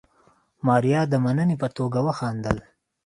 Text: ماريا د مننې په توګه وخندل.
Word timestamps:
ماريا 0.67 1.01
د 1.11 1.13
مننې 1.23 1.55
په 1.61 1.67
توګه 1.77 1.99
وخندل. 2.07 2.57